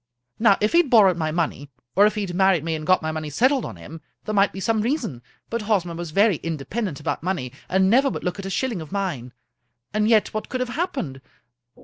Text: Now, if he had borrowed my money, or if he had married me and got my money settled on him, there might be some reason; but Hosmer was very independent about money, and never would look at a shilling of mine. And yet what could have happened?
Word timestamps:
Now, 0.39 0.57
if 0.61 0.71
he 0.71 0.79
had 0.79 0.89
borrowed 0.89 1.15
my 1.15 1.29
money, 1.29 1.69
or 1.95 2.07
if 2.07 2.15
he 2.15 2.21
had 2.21 2.33
married 2.33 2.63
me 2.63 2.73
and 2.73 2.87
got 2.87 3.03
my 3.03 3.11
money 3.11 3.29
settled 3.29 3.63
on 3.65 3.75
him, 3.75 4.01
there 4.25 4.33
might 4.33 4.51
be 4.51 4.59
some 4.59 4.81
reason; 4.81 5.21
but 5.47 5.61
Hosmer 5.61 5.93
was 5.93 6.09
very 6.09 6.37
independent 6.37 6.99
about 6.99 7.21
money, 7.21 7.51
and 7.69 7.87
never 7.87 8.09
would 8.09 8.23
look 8.23 8.39
at 8.39 8.47
a 8.47 8.49
shilling 8.49 8.81
of 8.81 8.91
mine. 8.91 9.31
And 9.93 10.07
yet 10.09 10.33
what 10.33 10.49
could 10.49 10.59
have 10.59 10.69
happened? 10.69 11.21